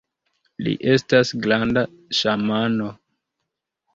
[0.67, 1.83] Li estas granda
[2.21, 2.87] ŝamano!